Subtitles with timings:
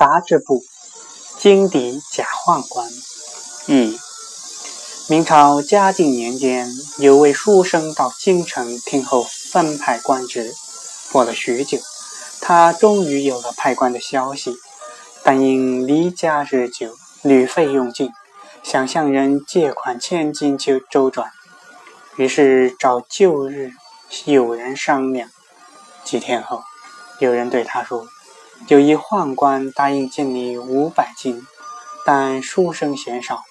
[0.00, 0.64] 杂志部
[1.36, 2.88] 金邸假宦官。
[3.66, 3.98] 一，
[5.10, 10.54] 明朝嘉靖年间，有位书生到京城听候分派官职，
[11.12, 11.76] 过了许久，
[12.40, 14.56] 他终于有了派官的消息，
[15.22, 18.10] 但因离家日久，旅费用尽，
[18.62, 21.30] 想向人借款千金去周转，
[22.16, 23.72] 于是找旧日
[24.24, 25.28] 友人商量。
[26.02, 26.62] 几天后，
[27.18, 28.06] 有人对他说。
[28.68, 31.46] 有一宦官答应借你五百金，
[32.04, 33.42] 但书生嫌少。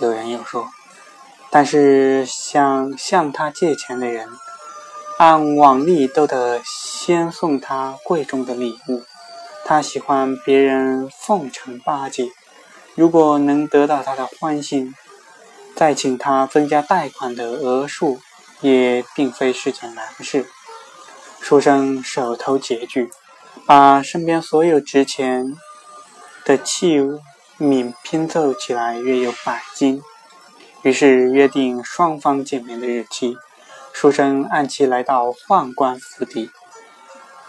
[0.00, 0.68] 有人又说，
[1.50, 4.28] 但是想向他借钱的人，
[5.18, 9.04] 按往例都得先送他贵重的礼物。
[9.64, 12.30] 他喜欢别人奉承巴结，
[12.94, 14.94] 如果能得到他的欢心，
[15.74, 18.20] 再请他增加贷款的额数，
[18.60, 20.46] 也并非是件难事。
[21.40, 23.10] 书生手头拮据。
[23.66, 25.54] 把身边所有值钱
[26.44, 26.98] 的器
[27.58, 30.02] 皿拼凑起来，约有百斤。
[30.82, 33.36] 于是约定双方见面的日期。
[33.92, 36.50] 书生按期来到宦官府邸，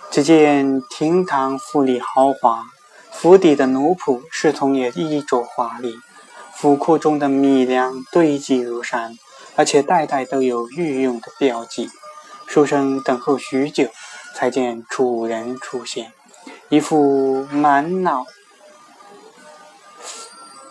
[0.09, 2.64] 只见厅堂富丽豪华，
[3.11, 5.95] 府邸的奴仆侍从也衣着华丽，
[6.55, 9.17] 府库中的米粮堆积如山，
[9.55, 11.89] 而且代代都有御用的标记。
[12.48, 13.89] 书生等候许久。
[14.35, 16.13] 才见主人出现，
[16.69, 18.25] 一副满脑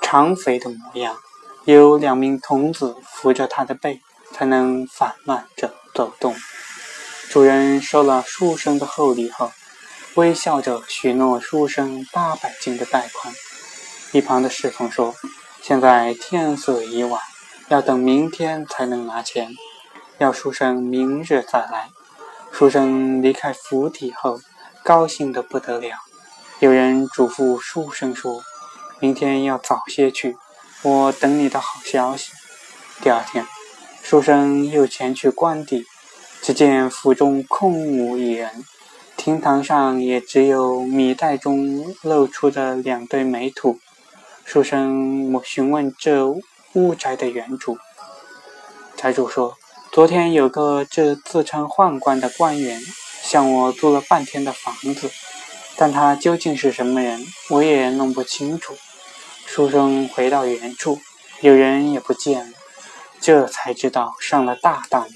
[0.00, 1.16] 长肥的模样，
[1.64, 4.00] 有两名童子扶着他的背，
[4.32, 6.34] 才能缓慢着走动。
[7.30, 9.52] 主人收了书生的厚礼后，
[10.14, 13.34] 微笑着许诺书生八百斤的贷款。
[14.12, 15.14] 一旁的侍从说
[15.60, 17.20] ：“现在天色已晚，
[17.68, 19.50] 要等明天才能拿钱，
[20.16, 21.90] 要书生明日再来。”
[22.50, 24.40] 书生离开府邸后，
[24.82, 25.96] 高兴得不得了。
[26.58, 28.42] 有人嘱咐书生说
[28.98, 30.36] ：“明天要早些去，
[30.82, 32.32] 我等你的好消息。”
[33.00, 33.46] 第二天，
[34.02, 35.84] 书生又前去官邸，
[36.42, 38.64] 只见府中空无一人，
[39.16, 43.78] 厅堂上也只有米袋中露出的两堆煤土。
[44.44, 46.26] 书生我询问这
[46.72, 47.78] 屋宅的原主，
[48.96, 49.54] 宅主说。
[49.98, 52.80] 昨天有个这自称宦官的官员
[53.20, 55.10] 向我租了半天的房子，
[55.76, 58.76] 但他究竟是什么人，我也弄不清楚。
[59.44, 61.00] 书生回到原处，
[61.40, 62.56] 有人也不见了，
[63.20, 65.08] 这才知道上了大当。